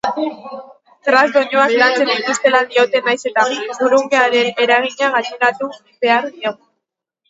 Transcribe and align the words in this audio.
Thrash 1.09 1.33
doinuak 1.35 1.75
lantzen 1.81 2.09
dituztela 2.15 2.63
diote 2.73 3.03
nahiz 3.11 3.21
eta 3.33 3.47
grunge-aren 3.85 4.53
eragina 4.69 5.15
gaineratu 5.21 5.75
behar 5.87 6.33
diegun. 6.37 6.63